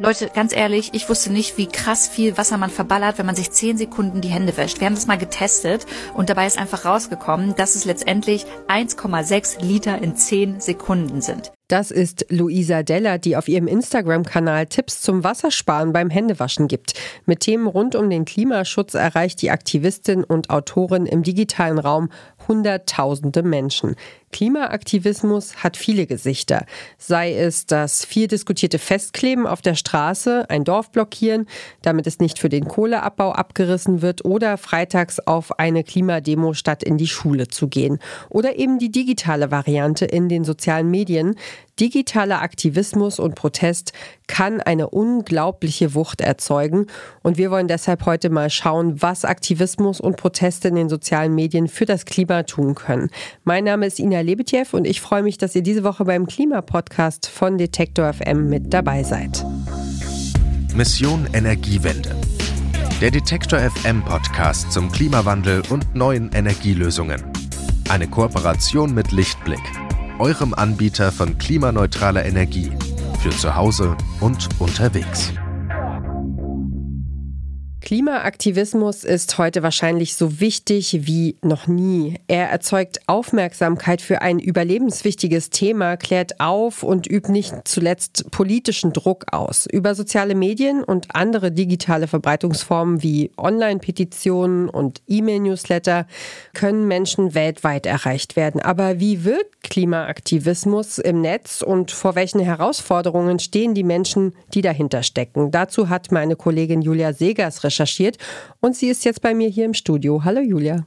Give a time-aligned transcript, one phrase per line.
[0.00, 3.50] Leute, ganz ehrlich, ich wusste nicht, wie krass viel Wasser man verballert, wenn man sich
[3.50, 4.78] zehn Sekunden die Hände wäscht.
[4.80, 10.00] Wir haben das mal getestet und dabei ist einfach rausgekommen, dass es letztendlich 1,6 Liter
[10.00, 11.52] in zehn Sekunden sind.
[11.66, 16.94] Das ist Luisa Deller, die auf ihrem Instagram-Kanal Tipps zum Wassersparen beim Händewaschen gibt.
[17.26, 22.08] Mit Themen rund um den Klimaschutz erreicht die Aktivistin und Autorin im digitalen Raum
[22.46, 23.96] Hunderttausende Menschen.
[24.32, 26.66] Klimaaktivismus hat viele Gesichter.
[26.98, 31.46] Sei es das viel diskutierte Festkleben auf der Straße, ein Dorf blockieren,
[31.82, 36.98] damit es nicht für den Kohleabbau abgerissen wird oder freitags auf eine Klimademo statt in
[36.98, 37.98] die Schule zu gehen.
[38.28, 41.34] Oder eben die digitale Variante in den sozialen Medien.
[41.80, 43.92] Digitaler Aktivismus und Protest
[44.26, 46.86] kann eine unglaubliche Wucht erzeugen.
[47.22, 51.68] Und wir wollen deshalb heute mal schauen, was Aktivismus und Proteste in den sozialen Medien
[51.68, 53.10] für das Klima tun können.
[53.44, 57.28] Mein Name ist Ina Lebetjew und ich freue mich, dass ihr diese Woche beim Klimapodcast
[57.28, 59.44] von Detektor FM mit dabei seid.
[60.74, 62.14] Mission Energiewende.
[63.00, 67.22] Der Detektor FM Podcast zum Klimawandel und neuen Energielösungen.
[67.88, 69.62] Eine Kooperation mit Lichtblick
[70.18, 72.70] eurem Anbieter von klimaneutraler Energie
[73.20, 75.32] für zu Hause und unterwegs.
[77.80, 82.16] Klimaaktivismus ist heute wahrscheinlich so wichtig wie noch nie.
[82.26, 89.32] Er erzeugt Aufmerksamkeit für ein überlebenswichtiges Thema, klärt auf und übt nicht zuletzt politischen Druck
[89.32, 89.66] aus.
[89.70, 96.06] Über soziale Medien und andere digitale Verbreitungsformen wie Online-Petitionen und E-Mail-Newsletter
[96.54, 98.60] können Menschen weltweit erreicht werden.
[98.60, 105.04] Aber wie wirkt Klimaaktivismus im Netz und vor welchen Herausforderungen stehen die Menschen, die dahinter
[105.04, 105.52] stecken?
[105.52, 108.18] Dazu hat meine Kollegin Julia Segers recherchiert
[108.60, 110.24] und sie ist jetzt bei mir hier im Studio.
[110.24, 110.86] Hallo Julia.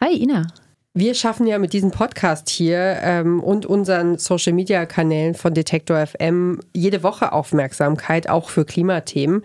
[0.00, 0.46] Hi Ina.
[0.94, 6.04] Wir schaffen ja mit diesem Podcast hier ähm, und unseren Social Media Kanälen von Detektor
[6.04, 9.42] FM jede Woche Aufmerksamkeit, auch für Klimathemen.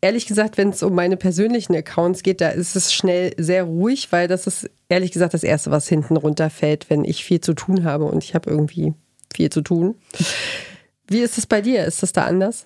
[0.00, 4.10] Ehrlich gesagt, wenn es um meine persönlichen Accounts geht, da ist es schnell sehr ruhig,
[4.10, 7.84] weil das ist ehrlich gesagt das Erste, was hinten runterfällt, wenn ich viel zu tun
[7.84, 8.94] habe und ich habe irgendwie
[9.32, 9.94] viel zu tun.
[11.06, 11.84] Wie ist es bei dir?
[11.84, 12.64] Ist das da anders?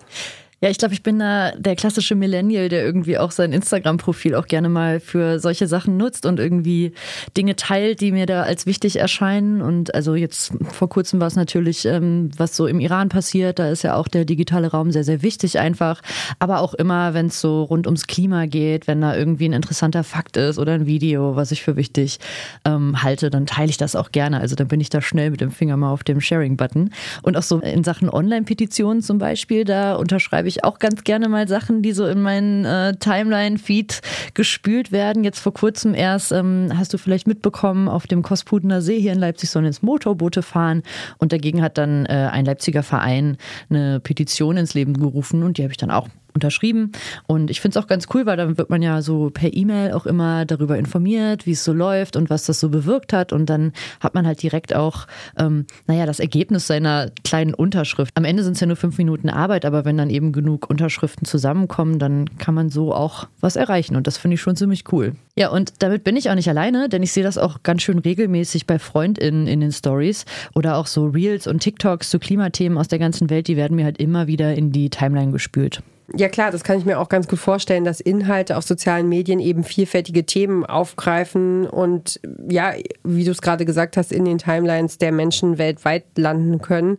[0.65, 4.47] Ja, ich glaube, ich bin da der klassische Millennial, der irgendwie auch sein Instagram-Profil auch
[4.47, 6.93] gerne mal für solche Sachen nutzt und irgendwie
[7.37, 9.61] Dinge teilt, die mir da als wichtig erscheinen.
[9.61, 13.59] Und also jetzt vor kurzem war es natürlich, ähm, was so im Iran passiert.
[13.59, 16.01] Da ist ja auch der digitale Raum sehr, sehr wichtig einfach.
[16.39, 20.03] Aber auch immer, wenn es so rund ums Klima geht, wenn da irgendwie ein interessanter
[20.03, 22.21] Fakt ist oder ein Video, was ich für wichtig
[22.65, 24.41] ähm, halte, dann teile ich das auch gerne.
[24.41, 26.89] Also dann bin ich da schnell mit dem Finger mal auf dem Sharing-Button.
[27.21, 31.29] Und auch so in Sachen Online-Petitionen zum Beispiel, da unterschreibe ich ich auch ganz gerne
[31.29, 34.01] mal Sachen, die so in meinen äh, Timeline-Feed
[34.35, 35.25] gespült werden.
[35.25, 39.19] Jetzt vor kurzem erst ähm, hast du vielleicht mitbekommen, auf dem Kospudener See hier in
[39.19, 40.83] Leipzig sollen jetzt Motorboote fahren
[41.19, 43.37] und dagegen hat dann äh, ein Leipziger Verein
[43.71, 46.93] eine Petition ins Leben gerufen und die habe ich dann auch unterschrieben.
[47.27, 49.93] Und ich finde es auch ganz cool, weil dann wird man ja so per E-Mail
[49.93, 53.33] auch immer darüber informiert, wie es so läuft und was das so bewirkt hat.
[53.33, 55.07] Und dann hat man halt direkt auch,
[55.39, 58.17] ähm, naja, das Ergebnis seiner kleinen Unterschrift.
[58.17, 61.25] Am Ende sind es ja nur fünf Minuten Arbeit, aber wenn dann eben genug Unterschriften
[61.25, 63.97] zusammenkommen, dann kann man so auch was erreichen.
[63.97, 65.15] Und das finde ich schon ziemlich cool.
[65.37, 67.99] Ja, und damit bin ich auch nicht alleine, denn ich sehe das auch ganz schön
[67.99, 70.25] regelmäßig bei FreundInnen in den Stories
[70.55, 73.85] oder auch so Reels und TikToks zu Klimathemen aus der ganzen Welt, die werden mir
[73.85, 75.83] halt immer wieder in die Timeline gespült.
[76.13, 79.41] Ja klar, das kann ich mir auch ganz gut vorstellen, dass Inhalte auf sozialen Medien
[79.41, 84.99] eben vielfältige Themen aufgreifen und ja, wie du es gerade gesagt hast, in den Timelines
[84.99, 86.99] der Menschen weltweit landen können.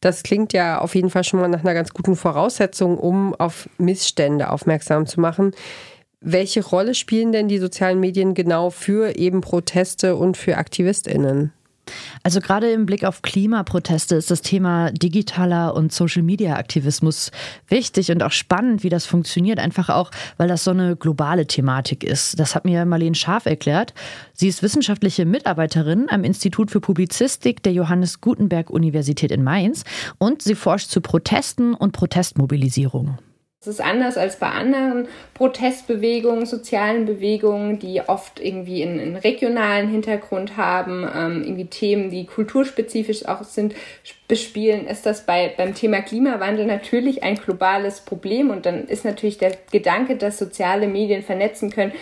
[0.00, 3.68] Das klingt ja auf jeden Fall schon mal nach einer ganz guten Voraussetzung, um auf
[3.78, 5.50] Missstände aufmerksam zu machen.
[6.20, 11.52] Welche Rolle spielen denn die sozialen Medien genau für eben Proteste und für Aktivistinnen?
[12.22, 17.30] Also gerade im Blick auf Klimaproteste ist das Thema digitaler und Social-Media-Aktivismus
[17.68, 22.04] wichtig und auch spannend, wie das funktioniert, einfach auch, weil das so eine globale Thematik
[22.04, 22.38] ist.
[22.40, 23.94] Das hat mir Marlene Scharf erklärt.
[24.32, 29.84] Sie ist wissenschaftliche Mitarbeiterin am Institut für Publizistik der Johannes Gutenberg Universität in Mainz
[30.18, 33.18] und sie forscht zu Protesten und Protestmobilisierung.
[33.66, 39.88] Es ist anders als bei anderen Protestbewegungen, sozialen Bewegungen, die oft irgendwie einen, einen regionalen
[39.88, 43.74] Hintergrund haben, ähm, irgendwie Themen, die kulturspezifisch auch sind,
[44.28, 48.50] bespielen, ist das bei, beim Thema Klimawandel natürlich ein globales Problem.
[48.50, 51.92] Und dann ist natürlich der Gedanke, dass soziale Medien vernetzen können,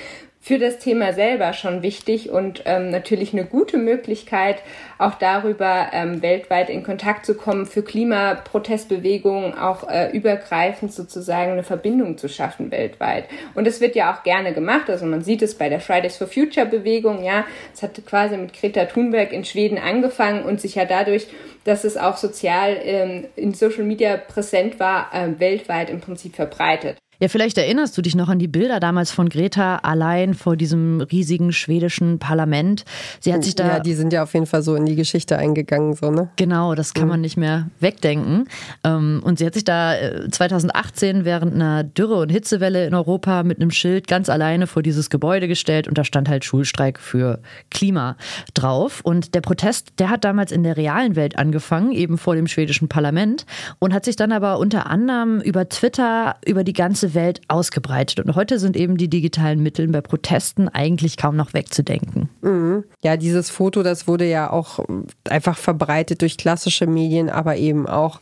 [0.45, 4.57] für das Thema selber schon wichtig und ähm, natürlich eine gute Möglichkeit,
[4.99, 11.63] auch darüber ähm, weltweit in Kontakt zu kommen, für Klimaprotestbewegungen auch äh, übergreifend sozusagen eine
[11.63, 13.27] Verbindung zu schaffen weltweit.
[13.55, 16.27] Und es wird ja auch gerne gemacht, also man sieht es bei der Fridays for
[16.27, 20.87] Future Bewegung, ja, es hat quasi mit Greta Thunberg in Schweden angefangen und sich ja
[20.87, 21.29] dadurch,
[21.63, 27.02] dass es auch sozial ähm, in Social Media präsent war, äh, weltweit im Prinzip verbreitet.
[27.23, 31.01] Ja, vielleicht erinnerst du dich noch an die Bilder damals von Greta allein vor diesem
[31.01, 32.85] riesigen schwedischen Parlament.
[33.21, 33.69] Sie hat sich da.
[33.69, 36.31] Ja, die sind ja auf jeden Fall so in die Geschichte eingegangen, so, ne?
[36.35, 38.49] Genau, das kann man nicht mehr wegdenken.
[38.83, 39.95] Ähm, und sie hat sich da
[40.33, 44.83] 2018 äh, während einer Dürre- und Hitzewelle in Europa mit einem Schild ganz alleine vor
[44.83, 47.39] dieses Gebäude gestellt und da stand halt Schulstreik für
[47.71, 48.17] Klima
[48.55, 49.01] drauf.
[49.05, 52.89] Und der Protest, der hat damals in der realen Welt angefangen, eben vor dem schwedischen
[52.89, 53.47] Parlament
[53.79, 58.25] und hat sich dann aber unter anderem über Twitter über die ganze Welt ausgebreitet.
[58.25, 62.29] Und heute sind eben die digitalen Mittel bei Protesten eigentlich kaum noch wegzudenken.
[62.41, 62.85] Mhm.
[63.03, 64.85] Ja, dieses Foto, das wurde ja auch
[65.29, 68.21] einfach verbreitet durch klassische Medien, aber eben auch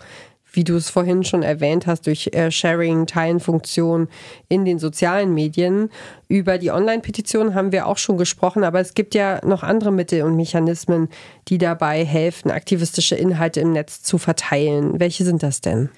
[0.52, 4.08] wie du es vorhin schon erwähnt hast, durch äh, Sharing, Teilen-Funktion
[4.48, 5.90] in den sozialen Medien.
[6.28, 10.22] Über die Online-Petition haben wir auch schon gesprochen, aber es gibt ja noch andere Mittel
[10.22, 11.08] und Mechanismen,
[11.48, 14.98] die dabei helfen, aktivistische Inhalte im Netz zu verteilen.
[14.98, 15.90] Welche sind das denn?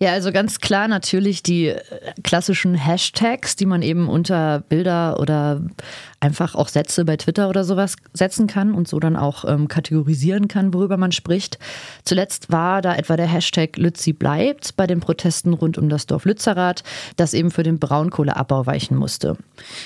[0.00, 1.80] Ja, also ganz klar natürlich die äh,
[2.22, 5.60] klassischen Hashtags, die man eben unter Bilder oder
[6.20, 10.48] einfach auch Sätze bei Twitter oder sowas setzen kann und so dann auch ähm, kategorisieren
[10.48, 11.58] kann, worüber man spricht.
[12.04, 16.24] Zuletzt war da etwa der Hashtag Lützi bleibt bei den Protesten rund um das Dorf
[16.24, 16.82] Lützerath,
[17.16, 19.36] das eben für den Braunkohleabbau weichen musste.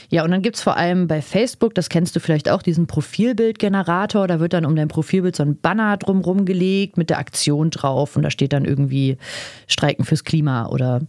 [0.09, 2.87] Ja, und dann gibt es vor allem bei Facebook, das kennst du vielleicht auch, diesen
[2.87, 4.27] Profilbildgenerator.
[4.27, 8.17] Da wird dann um dein Profilbild so ein Banner drumherum gelegt mit der Aktion drauf
[8.17, 9.19] und da steht dann irgendwie
[9.67, 11.01] Streiken fürs Klima oder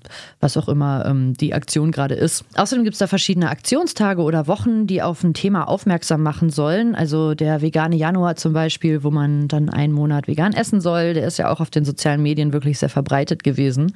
[0.42, 2.44] was auch immer ähm, die Aktion gerade ist.
[2.56, 6.50] Außerdem gibt es da verschiedene Aktionstage oder Wochen, die auch auf ein Thema aufmerksam machen
[6.50, 6.96] sollen.
[6.96, 11.28] Also der vegane Januar zum Beispiel, wo man dann einen Monat vegan essen soll, der
[11.28, 13.94] ist ja auch auf den sozialen Medien wirklich sehr verbreitet gewesen.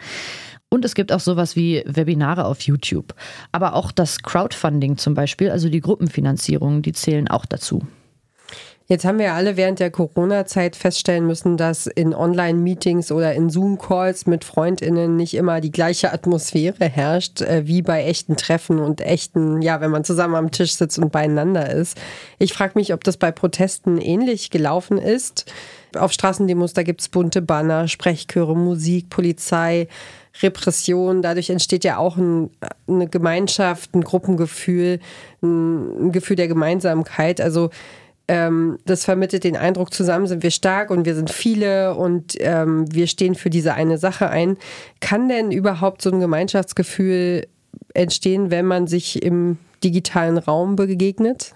[0.69, 3.15] Und es gibt auch sowas wie Webinare auf YouTube.
[3.51, 7.81] Aber auch das Crowdfunding zum Beispiel, also die Gruppenfinanzierung, die zählen auch dazu.
[8.89, 14.27] Jetzt haben wir alle während der Corona-Zeit feststellen müssen, dass in Online-Meetings oder in Zoom-Calls
[14.27, 19.61] mit FreundInnen nicht immer die gleiche Atmosphäre herrscht, äh, wie bei echten Treffen und echten,
[19.61, 21.97] ja, wenn man zusammen am Tisch sitzt und beieinander ist.
[22.39, 25.51] Ich frage mich, ob das bei Protesten ähnlich gelaufen ist.
[25.97, 29.89] Auf Straßendemos, da gibt es bunte Banner, Sprechchöre, Musik, Polizei.
[30.43, 31.23] Repression.
[31.23, 32.51] Dadurch entsteht ja auch ein,
[32.87, 34.99] eine Gemeinschaft, ein Gruppengefühl,
[35.41, 37.41] ein, ein Gefühl der Gemeinsamkeit.
[37.41, 37.71] Also
[38.27, 42.85] ähm, das vermittelt den Eindruck, zusammen sind wir stark und wir sind viele und ähm,
[42.93, 44.57] wir stehen für diese eine Sache ein.
[44.99, 47.47] Kann denn überhaupt so ein Gemeinschaftsgefühl
[47.93, 51.53] entstehen, wenn man sich im digitalen Raum begegnet?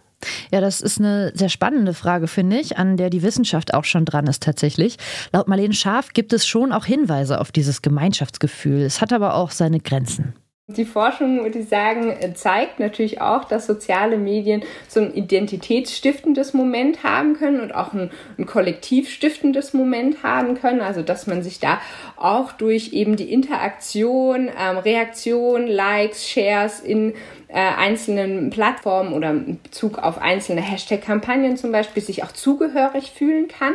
[0.51, 4.05] Ja, das ist eine sehr spannende Frage, finde ich, an der die Wissenschaft auch schon
[4.05, 4.97] dran ist tatsächlich.
[5.33, 8.81] Laut Marlene Schaaf gibt es schon auch Hinweise auf dieses Gemeinschaftsgefühl.
[8.81, 10.35] Es hat aber auch seine Grenzen.
[10.77, 17.03] Die Forschung, würde ich sagen, zeigt natürlich auch, dass soziale Medien so ein identitätsstiftendes Moment
[17.03, 20.81] haben können und auch ein, ein kollektivstiftendes Moment haben können.
[20.81, 21.79] Also, dass man sich da
[22.17, 27.13] auch durch eben die Interaktion, ähm, Reaktion, Likes, Shares in
[27.47, 33.47] äh, einzelnen Plattformen oder in Bezug auf einzelne Hashtag-Kampagnen zum Beispiel sich auch zugehörig fühlen
[33.47, 33.73] kann.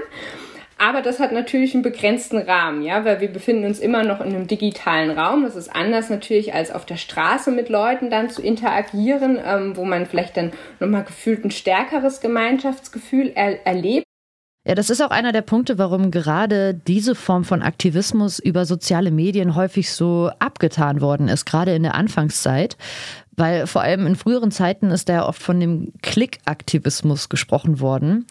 [0.78, 4.34] Aber das hat natürlich einen begrenzten Rahmen, ja, weil wir befinden uns immer noch in
[4.34, 5.44] einem digitalen Raum.
[5.44, 9.84] Das ist anders natürlich als auf der Straße mit Leuten dann zu interagieren, ähm, wo
[9.84, 14.04] man vielleicht dann nochmal gefühlt ein stärkeres Gemeinschaftsgefühl er erlebt.
[14.66, 19.12] Ja, das ist auch einer der Punkte, warum gerade diese Form von Aktivismus über soziale
[19.12, 22.76] Medien häufig so abgetan worden ist, gerade in der Anfangszeit.
[23.36, 28.26] Weil vor allem in früheren Zeiten ist da oft von dem Klickaktivismus gesprochen worden.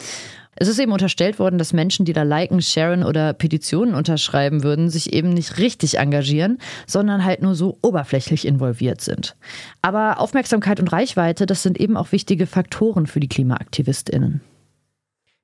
[0.56, 4.90] Es ist eben unterstellt worden, dass Menschen, die da liken, sharen oder Petitionen unterschreiben würden,
[4.90, 9.36] sich eben nicht richtig engagieren, sondern halt nur so oberflächlich involviert sind.
[9.82, 14.42] Aber Aufmerksamkeit und Reichweite, das sind eben auch wichtige Faktoren für die KlimaaktivistInnen.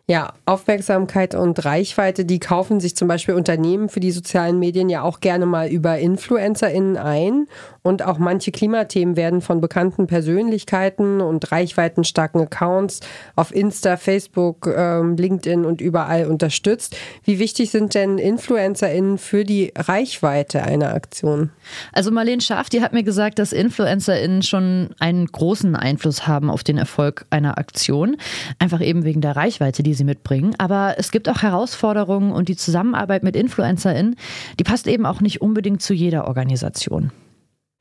[0.08, 5.04] Ja, Aufmerksamkeit und Reichweite, die kaufen sich zum Beispiel Unternehmen für die sozialen Medien ja
[5.04, 7.48] auch gerne mal über InfluencerInnen ein.
[7.84, 13.00] Und auch manche Klimathemen werden von bekannten Persönlichkeiten und reichweitenstarken Accounts
[13.36, 16.96] auf Insta, Facebook, ähm, LinkedIn und überall unterstützt.
[17.24, 21.50] Wie wichtig sind denn InfluencerInnen für die Reichweite einer Aktion?
[21.92, 26.64] Also Marlene Schaaf, die hat mir gesagt, dass InfluencerInnen schon einen großen Einfluss haben auf
[26.64, 28.18] den Erfolg einer Aktion.
[28.60, 30.56] Einfach eben wegen der Reichweite, die sie mitbringen.
[30.58, 34.16] Aber es gibt auch Herausforderungen und die Zusammenarbeit mit InfluencerInnen,
[34.58, 37.12] die passt eben auch nicht unbedingt zu jeder Organisation.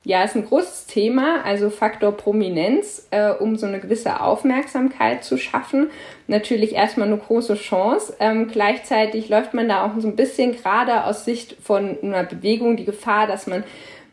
[0.02, 5.36] Ja, ist ein großes Thema, also Faktor Prominenz, äh, um so eine gewisse Aufmerksamkeit zu
[5.36, 5.90] schaffen.
[6.26, 8.16] Natürlich erstmal eine große Chance.
[8.18, 12.76] Ähm, gleichzeitig läuft man da auch so ein bisschen gerade aus Sicht von einer Bewegung
[12.76, 13.62] die Gefahr, dass man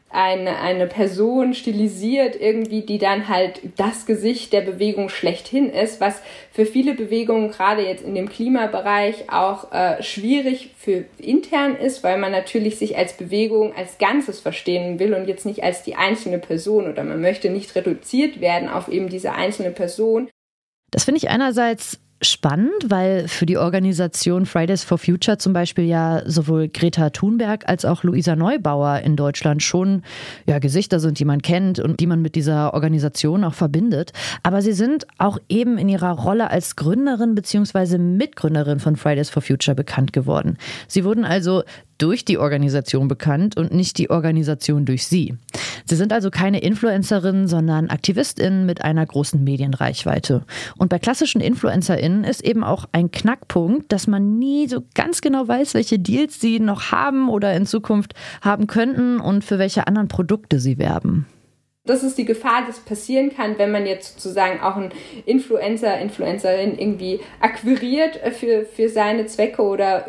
[0.09, 6.21] eine, eine Person stilisiert, irgendwie, die dann halt das Gesicht der Bewegung schlechthin ist, was
[6.51, 12.17] für viele Bewegungen, gerade jetzt in dem Klimabereich, auch äh, schwierig für intern ist, weil
[12.17, 16.39] man natürlich sich als Bewegung als Ganzes verstehen will und jetzt nicht als die einzelne
[16.39, 20.29] Person oder man möchte nicht reduziert werden auf eben diese einzelne Person.
[20.89, 26.23] Das finde ich einerseits spannend, weil für die Organisation Fridays for Future zum Beispiel ja
[26.25, 30.01] sowohl Greta Thunberg als auch Luisa Neubauer in Deutschland schon
[30.47, 34.13] ja, Gesichter sind, die man kennt und die man mit dieser Organisation auch verbindet.
[34.41, 37.97] Aber sie sind auch eben in ihrer Rolle als Gründerin bzw.
[37.97, 40.57] Mitgründerin von Fridays for Future bekannt geworden.
[40.87, 41.63] Sie wurden also
[41.97, 45.35] durch die Organisation bekannt und nicht die Organisation durch sie.
[45.85, 50.43] Sie sind also keine Influencerinnen, sondern Aktivistinnen mit einer großen Medienreichweite.
[50.77, 55.47] Und bei klassischen Influencerinnen ist eben auch ein Knackpunkt, dass man nie so ganz genau
[55.47, 60.07] weiß, welche Deals sie noch haben oder in Zukunft haben könnten und für welche anderen
[60.07, 61.25] Produkte sie werben
[61.87, 64.91] das ist die Gefahr, dass passieren kann, wenn man jetzt sozusagen auch einen
[65.25, 70.05] Influencer, Influencerin irgendwie akquiriert für, für seine Zwecke oder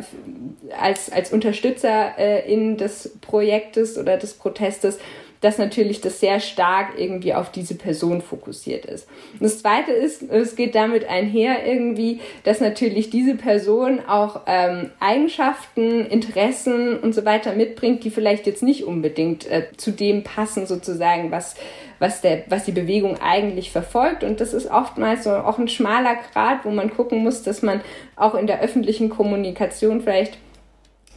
[0.79, 4.99] als, als Unterstützer äh, in des Projektes oder des Protestes
[5.41, 9.07] dass natürlich das sehr stark irgendwie auf diese Person fokussiert ist.
[9.33, 14.91] Und das Zweite ist, es geht damit einher irgendwie, dass natürlich diese Person auch ähm,
[14.99, 20.67] Eigenschaften, Interessen und so weiter mitbringt, die vielleicht jetzt nicht unbedingt äh, zu dem passen
[20.67, 21.55] sozusagen, was
[21.99, 24.23] was, der, was die Bewegung eigentlich verfolgt.
[24.23, 27.81] Und das ist oftmals so auch ein schmaler Grad, wo man gucken muss, dass man
[28.15, 30.37] auch in der öffentlichen Kommunikation vielleicht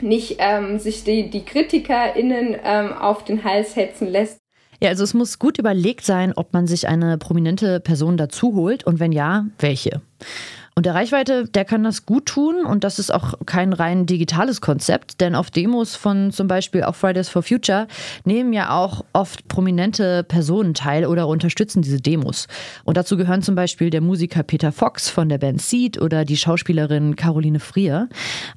[0.03, 4.39] nicht ähm, sich die, die KritikerInnen ähm, auf den Hals hetzen lässt.
[4.83, 8.85] Ja, also es muss gut überlegt sein, ob man sich eine prominente Person dazu holt
[8.85, 10.03] und wenn ja, welche.
[10.75, 14.63] Und der Reichweite, der kann das gut tun und das ist auch kein rein digitales
[14.63, 17.87] Konzept, denn auf Demos von zum Beispiel auch Fridays for Future
[18.25, 22.49] nehmen ja auch oft prominente Personen teil oder unterstützen diese Demos.
[22.85, 26.39] Und dazu gehören zum Beispiel der Musiker Peter Fox von der Band Seed oder die
[26.39, 28.09] Schauspielerin Caroline Frier.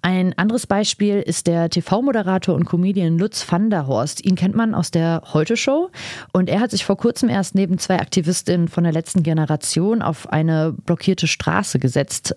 [0.01, 4.23] Ein anderes Beispiel ist der TV-Moderator und Comedian Lutz van der Horst.
[4.23, 5.89] Ihn kennt man aus der Heute-Show
[6.31, 10.29] und er hat sich vor kurzem erst neben zwei Aktivistinnen von der letzten Generation auf
[10.29, 12.35] eine blockierte Straße gesetzt gesetzt.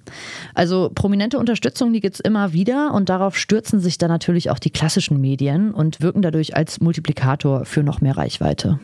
[0.55, 4.59] Also prominente Unterstützung, die gibt es immer wieder und darauf stürzen sich dann natürlich auch
[4.59, 8.81] die klassischen Medien und wirken dadurch als Multiplikator für noch mehr Reichweite.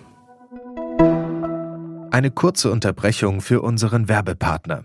[2.10, 4.84] Eine kurze Unterbrechung für unseren Werbepartner.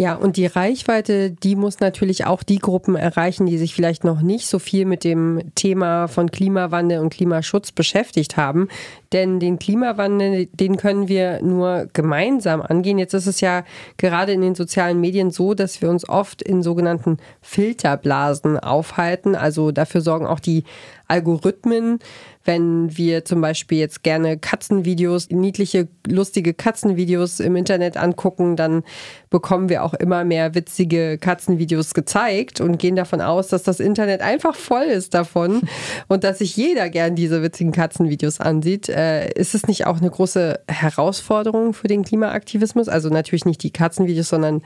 [0.00, 4.22] Ja, und die Reichweite, die muss natürlich auch die Gruppen erreichen, die sich vielleicht noch
[4.22, 8.68] nicht so viel mit dem Thema von Klimawandel und Klimaschutz beschäftigt haben.
[9.12, 12.98] Denn den Klimawandel, den können wir nur gemeinsam angehen.
[12.98, 13.62] Jetzt ist es ja
[13.98, 19.34] gerade in den sozialen Medien so, dass wir uns oft in sogenannten Filterblasen aufhalten.
[19.34, 20.64] Also dafür sorgen auch die
[21.10, 21.98] Algorithmen,
[22.44, 28.82] wenn wir zum Beispiel jetzt gerne Katzenvideos, niedliche, lustige Katzenvideos im Internet angucken, dann
[29.28, 34.22] bekommen wir auch immer mehr witzige Katzenvideos gezeigt und gehen davon aus, dass das Internet
[34.22, 35.62] einfach voll ist davon
[36.08, 38.88] und dass sich jeder gern diese witzigen Katzenvideos ansieht.
[38.88, 42.88] Äh, ist es nicht auch eine große Herausforderung für den Klimaaktivismus?
[42.88, 44.62] Also natürlich nicht die Katzenvideos, sondern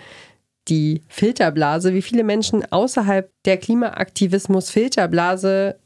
[0.68, 5.76] die Filterblase, wie viele Menschen außerhalb der Klimaaktivismus-Filterblase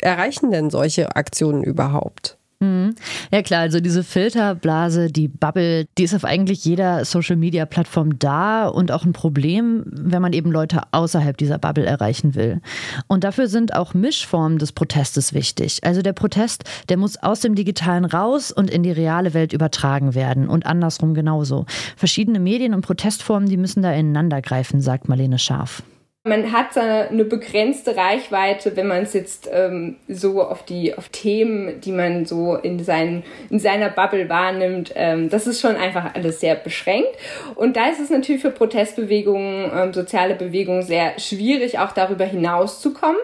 [0.00, 2.38] erreichen denn solche Aktionen überhaupt?
[2.62, 2.94] Mhm.
[3.32, 8.92] Ja klar, also diese Filterblase, die Bubble, die ist auf eigentlich jeder Social-Media-Plattform da und
[8.92, 12.60] auch ein Problem, wenn man eben Leute außerhalb dieser Bubble erreichen will.
[13.08, 15.80] Und dafür sind auch Mischformen des Protestes wichtig.
[15.82, 20.14] Also der Protest, der muss aus dem Digitalen raus und in die reale Welt übertragen
[20.14, 21.66] werden und andersrum genauso.
[21.96, 25.82] Verschiedene Medien und Protestformen, die müssen da ineinander greifen, sagt Marlene Scharf.
[26.24, 31.80] Man hat eine begrenzte Reichweite, wenn man es jetzt ähm, so auf die auf Themen,
[31.80, 34.92] die man so in, seinen, in seiner Bubble wahrnimmt.
[34.94, 37.10] Ähm, das ist schon einfach alles sehr beschränkt.
[37.56, 43.20] Und da ist es natürlich für Protestbewegungen, ähm, soziale Bewegungen sehr schwierig, auch darüber hinauszukommen.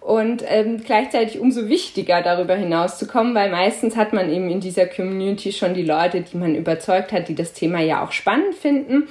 [0.00, 4.58] und ähm, gleichzeitig umso wichtiger darüber hinaus zu kommen, weil meistens hat man eben in
[4.58, 8.56] dieser Community schon die Leute, die man überzeugt hat, die das Thema ja auch spannend
[8.56, 9.04] finden.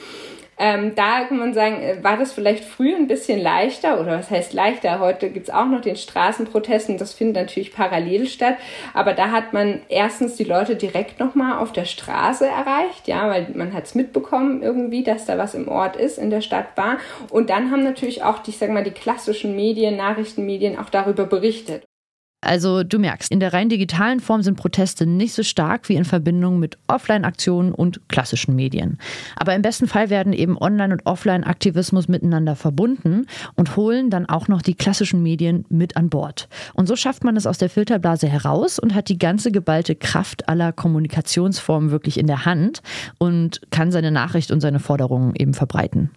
[0.57, 4.29] Ähm, da kann man sagen, äh, war das vielleicht früher ein bisschen leichter oder was
[4.29, 4.99] heißt leichter?
[4.99, 8.55] Heute gibt's auch noch den Straßenprotest und das findet natürlich parallel statt.
[8.93, 13.47] Aber da hat man erstens die Leute direkt nochmal auf der Straße erreicht, ja, weil
[13.55, 16.97] man hat's mitbekommen irgendwie, dass da was im Ort ist, in der Stadt war.
[17.29, 21.25] Und dann haben natürlich auch, die, ich sag mal, die klassischen Medien, Nachrichtenmedien auch darüber
[21.25, 21.83] berichtet.
[22.43, 26.05] Also du merkst, in der rein digitalen Form sind Proteste nicht so stark wie in
[26.05, 28.97] Verbindung mit Offline-Aktionen und klassischen Medien.
[29.35, 34.47] Aber im besten Fall werden eben Online- und Offline-Aktivismus miteinander verbunden und holen dann auch
[34.47, 36.47] noch die klassischen Medien mit an Bord.
[36.73, 40.49] Und so schafft man es aus der Filterblase heraus und hat die ganze geballte Kraft
[40.49, 42.81] aller Kommunikationsformen wirklich in der Hand
[43.17, 46.11] und kann seine Nachricht und seine Forderungen eben verbreiten.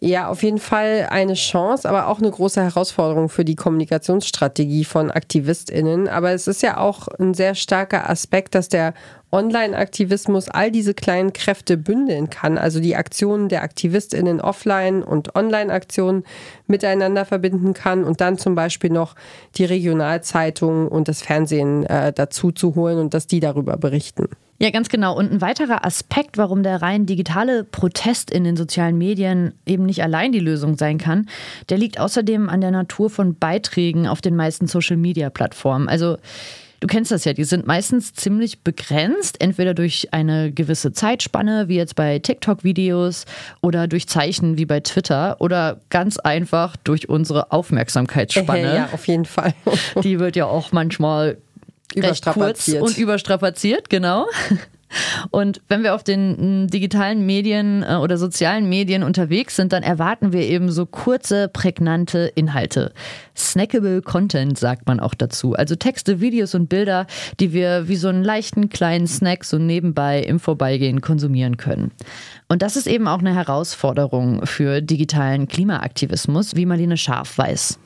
[0.00, 5.10] Ja, auf jeden Fall eine Chance, aber auch eine große Herausforderung für die Kommunikationsstrategie von
[5.10, 6.08] AktivistInnen.
[6.08, 8.94] Aber es ist ja auch ein sehr starker Aspekt, dass der
[9.32, 16.24] Online-Aktivismus all diese kleinen Kräfte bündeln kann, also die Aktionen der AktivistInnen offline und Online-Aktionen
[16.66, 19.16] miteinander verbinden kann und dann zum Beispiel noch
[19.56, 24.28] die Regionalzeitungen und das Fernsehen äh, dazu zu holen und dass die darüber berichten.
[24.60, 25.16] Ja, ganz genau.
[25.16, 30.02] Und ein weiterer Aspekt, warum der rein digitale Protest in den sozialen Medien eben nicht
[30.02, 31.28] allein die Lösung sein kann,
[31.68, 35.88] der liegt außerdem an der Natur von Beiträgen auf den meisten Social-Media-Plattformen.
[35.88, 36.16] Also
[36.80, 41.74] Du kennst das ja, die sind meistens ziemlich begrenzt, entweder durch eine gewisse Zeitspanne, wie
[41.74, 43.24] jetzt bei TikTok-Videos,
[43.60, 48.58] oder durch Zeichen wie bei Twitter, oder ganz einfach durch unsere Aufmerksamkeitsspanne.
[48.78, 49.54] Ja, auf jeden Fall.
[50.02, 51.38] Die wird ja auch manchmal
[51.94, 52.80] überstrapaziert.
[52.80, 54.26] kurz und überstrapaziert, genau.
[55.30, 60.32] Und wenn wir auf den digitalen Medien äh, oder sozialen Medien unterwegs sind, dann erwarten
[60.32, 62.92] wir eben so kurze, prägnante Inhalte.
[63.36, 65.54] Snackable Content sagt man auch dazu.
[65.54, 67.06] Also Texte, Videos und Bilder,
[67.38, 71.92] die wir wie so einen leichten kleinen Snack so nebenbei im Vorbeigehen konsumieren können.
[72.48, 77.78] Und das ist eben auch eine Herausforderung für digitalen Klimaaktivismus, wie Marlene Scharf weiß.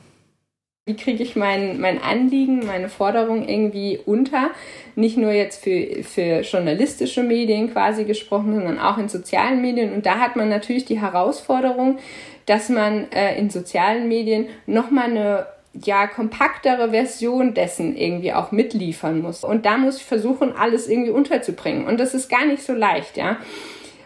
[0.85, 4.49] Wie kriege ich mein, mein Anliegen, meine Forderung irgendwie unter?
[4.95, 9.93] Nicht nur jetzt für, für journalistische Medien quasi gesprochen, sondern auch in sozialen Medien.
[9.93, 11.99] Und da hat man natürlich die Herausforderung,
[12.47, 19.21] dass man äh, in sozialen Medien nochmal eine ja, kompaktere Version dessen irgendwie auch mitliefern
[19.21, 19.45] muss.
[19.45, 21.87] Und da muss ich versuchen, alles irgendwie unterzubringen.
[21.87, 23.37] Und das ist gar nicht so leicht, ja.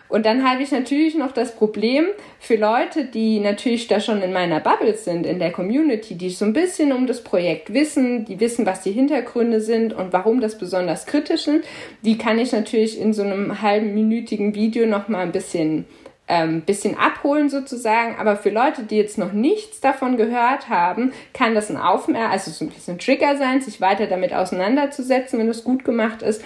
[0.10, 2.06] Und dann habe ich natürlich noch das Problem
[2.40, 6.46] für Leute, die natürlich da schon in meiner Bubble sind, in der Community, die so
[6.46, 10.58] ein bisschen um das Projekt wissen, die wissen, was die Hintergründe sind und warum das
[10.58, 11.66] besonders kritisch sind.
[12.04, 15.86] Die kann ich natürlich in so einem halben minütigen Video noch mal ein bisschen
[16.28, 18.16] ähm, bisschen abholen sozusagen.
[18.18, 22.52] Aber für Leute, die jetzt noch nichts davon gehört haben, kann das ein Aufmerk, also
[22.52, 26.44] so ein bisschen Trigger sein, sich weiter damit auseinanderzusetzen, wenn es gut gemacht ist.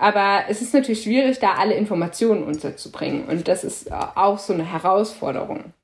[0.00, 3.24] Aber es ist natürlich schwierig, da alle Informationen unterzubringen.
[3.26, 5.74] Und das ist auch so eine Herausforderung.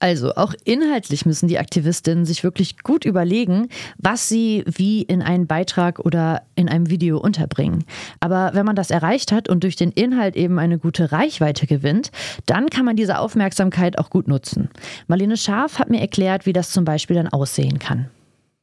[0.00, 5.46] Also auch inhaltlich müssen die Aktivistinnen sich wirklich gut überlegen, was sie wie in einen
[5.46, 7.84] Beitrag oder in einem Video unterbringen.
[8.20, 12.12] Aber wenn man das erreicht hat und durch den Inhalt eben eine gute Reichweite gewinnt,
[12.44, 14.68] dann kann man diese Aufmerksamkeit auch gut nutzen.
[15.08, 18.10] Marlene Scharf hat mir erklärt, wie das zum Beispiel dann aussehen kann.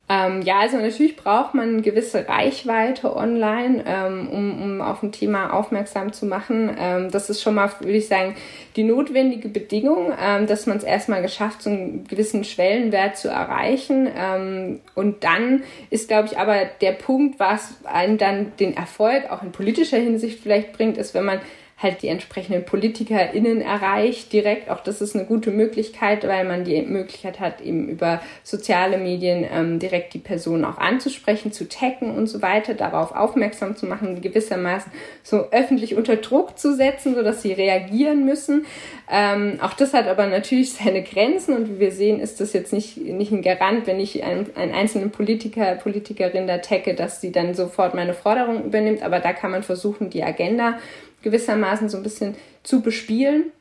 [0.08, 5.12] Ähm, ja, also natürlich braucht man eine gewisse Reichweite online, ähm, um, um auf ein
[5.12, 6.70] Thema aufmerksam zu machen.
[6.80, 8.36] Ähm, das ist schon mal, würde ich sagen,
[8.76, 14.08] die notwendige Bedingung, ähm, dass man es erstmal geschafft, so einen gewissen Schwellenwert zu erreichen.
[14.16, 19.42] Ähm, und dann ist, glaube ich, aber der Punkt, was einen dann den Erfolg auch
[19.42, 21.42] in politischer Hinsicht vielleicht bringt, ist, wenn man
[21.86, 24.70] halt die entsprechenden PolitikerInnen erreicht direkt.
[24.70, 29.46] Auch das ist eine gute Möglichkeit, weil man die Möglichkeit hat, eben über soziale Medien
[29.50, 34.20] ähm, direkt die Person auch anzusprechen, zu taggen und so weiter, darauf aufmerksam zu machen,
[34.22, 34.92] gewissermaßen
[35.24, 38.66] so öffentlich unter Druck zu setzen, sodass sie reagieren müssen.
[39.10, 42.74] Ähm, auch das hat aber natürlich seine Grenzen und wie wir sehen, ist das jetzt
[42.74, 47.32] nicht, nicht ein Garant, wenn ich einen, einen einzelnen Politiker, Politikerin da tagge, dass sie
[47.32, 49.04] dann sofort meine Forderung übernimmt.
[49.04, 50.80] Aber da kann man versuchen, die Agenda
[51.26, 53.52] gewissermaßen so ein bisschen zu bespielen.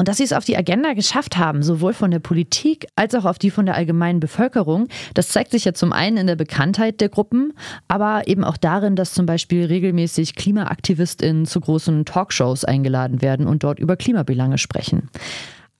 [0.00, 3.24] Und dass sie es auf die Agenda geschafft haben, sowohl von der Politik als auch
[3.24, 7.00] auf die von der allgemeinen Bevölkerung, das zeigt sich ja zum einen in der Bekanntheit
[7.00, 7.52] der Gruppen,
[7.88, 13.64] aber eben auch darin, dass zum Beispiel regelmäßig KlimaaktivistInnen zu großen Talkshows eingeladen werden und
[13.64, 15.10] dort über Klimabelange sprechen.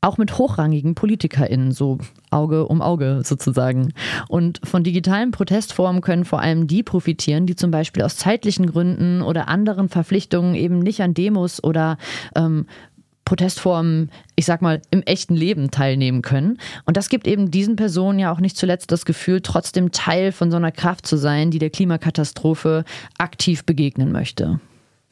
[0.01, 1.99] Auch mit hochrangigen PolitikerInnen, so
[2.31, 3.93] Auge um Auge sozusagen.
[4.29, 9.23] Und von digitalen Protestformen können vor allem die profitieren, die zum Beispiel aus zeitlichen Gründen
[9.23, 11.99] oder anderen Verpflichtungen eben nicht an Demos oder
[12.37, 12.67] ähm,
[13.29, 16.59] Protestformen, ich sag mal, im echten Leben teilnehmen können.
[16.87, 20.51] Und das gibt eben diesen Personen ja auch nicht zuletzt das Gefühl, trotzdem Teil von
[20.51, 22.85] so einer Kraft zu sein, die der Klimakatastrophe
[23.19, 24.61] aktiv begegnen möchte.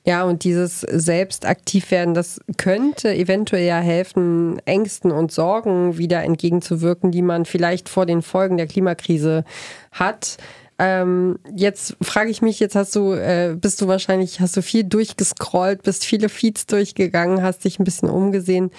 [0.07, 6.23] Ja, und dieses selbst aktiv werden, das könnte eventuell ja helfen, Ängsten und Sorgen wieder
[6.23, 9.45] entgegenzuwirken, die man vielleicht vor den Folgen der Klimakrise
[9.91, 10.37] hat.
[10.79, 14.85] Ähm, jetzt frage ich mich, jetzt hast du, äh, bist du wahrscheinlich, hast du viel
[14.85, 18.71] durchgescrollt, bist viele Feeds durchgegangen, hast dich ein bisschen umgesehen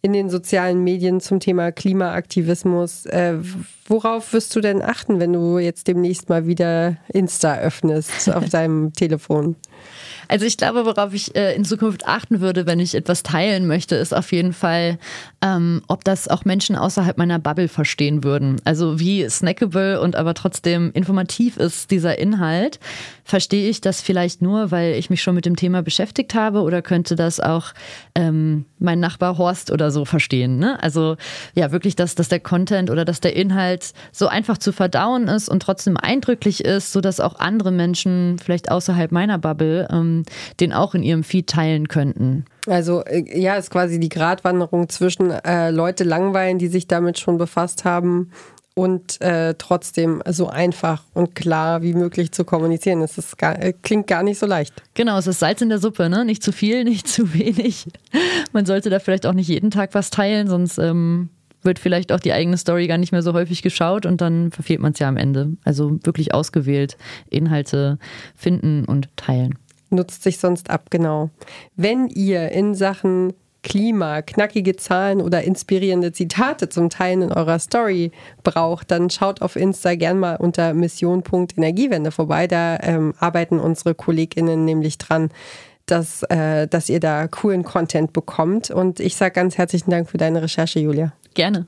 [0.00, 3.06] in den sozialen Medien zum Thema Klimaaktivismus.
[3.06, 3.38] Äh,
[3.88, 8.92] worauf wirst du denn achten, wenn du jetzt demnächst mal wieder Insta öffnest auf deinem
[8.92, 9.56] Telefon?
[10.28, 13.96] Also ich glaube, worauf ich äh, in Zukunft achten würde, wenn ich etwas teilen möchte,
[13.96, 14.98] ist auf jeden Fall,
[15.42, 18.60] ähm, ob das auch Menschen außerhalb meiner Bubble verstehen würden.
[18.64, 22.78] Also wie snackable und aber trotzdem informativ ist dieser Inhalt.
[23.28, 26.80] Verstehe ich das vielleicht nur, weil ich mich schon mit dem Thema beschäftigt habe oder
[26.80, 27.74] könnte das auch
[28.14, 30.58] ähm, mein Nachbar Horst oder so verstehen?
[30.58, 30.82] Ne?
[30.82, 31.16] Also
[31.54, 35.50] ja, wirklich, dass, dass der Content oder dass der Inhalt so einfach zu verdauen ist
[35.50, 40.22] und trotzdem eindrücklich ist, sodass auch andere Menschen vielleicht außerhalb meiner Bubble ähm,
[40.58, 42.46] den auch in ihrem Feed teilen könnten.
[42.66, 47.36] Also äh, ja, ist quasi die Gratwanderung zwischen äh, Leute langweilen, die sich damit schon
[47.36, 48.30] befasst haben
[48.78, 53.00] und äh, trotzdem so einfach und klar wie möglich zu kommunizieren.
[53.00, 54.72] Das ist gar, äh, klingt gar nicht so leicht.
[54.94, 56.24] Genau, es ist Salz in der Suppe, ne?
[56.24, 57.86] Nicht zu viel, nicht zu wenig.
[58.52, 61.30] Man sollte da vielleicht auch nicht jeden Tag was teilen, sonst ähm,
[61.62, 64.78] wird vielleicht auch die eigene Story gar nicht mehr so häufig geschaut und dann verfehlt
[64.78, 65.56] man es ja am Ende.
[65.64, 66.96] Also wirklich ausgewählt
[67.30, 67.98] Inhalte
[68.36, 69.58] finden und teilen
[69.90, 71.30] nutzt sich sonst ab, genau.
[71.74, 78.12] Wenn ihr in Sachen Klima, knackige Zahlen oder inspirierende Zitate zum Teilen in eurer Story
[78.44, 82.46] braucht, dann schaut auf Insta gern mal unter mission.energiewende vorbei.
[82.46, 85.30] Da ähm, arbeiten unsere KollegInnen nämlich dran,
[85.86, 88.70] dass, äh, dass ihr da coolen Content bekommt.
[88.70, 91.12] Und ich sage ganz herzlichen Dank für deine Recherche, Julia.
[91.34, 91.66] Gerne.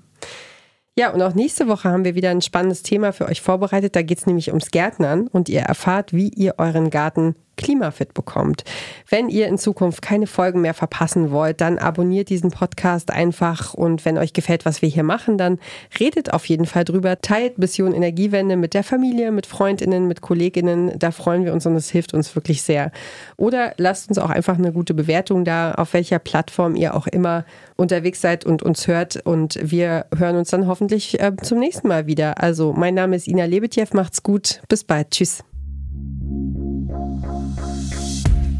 [0.98, 3.96] Ja, und auch nächste Woche haben wir wieder ein spannendes Thema für euch vorbereitet.
[3.96, 8.64] Da geht es nämlich ums Gärtnern und ihr erfahrt, wie ihr euren Garten klimafit bekommt.
[9.08, 14.04] Wenn ihr in Zukunft keine Folgen mehr verpassen wollt, dann abonniert diesen Podcast einfach und
[14.06, 15.58] wenn euch gefällt, was wir hier machen, dann
[15.98, 20.98] redet auf jeden Fall drüber, teilt Mission Energiewende mit der Familie, mit Freundinnen, mit Kolleginnen,
[20.98, 22.92] da freuen wir uns und es hilft uns wirklich sehr.
[23.36, 27.44] Oder lasst uns auch einfach eine gute Bewertung da, auf welcher Plattform ihr auch immer
[27.76, 32.06] unterwegs seid und uns hört und wir hören uns dann hoffentlich äh, zum nächsten Mal
[32.06, 32.42] wieder.
[32.42, 35.44] Also mein Name ist Ina Lebetjew, macht's gut, bis bald, tschüss.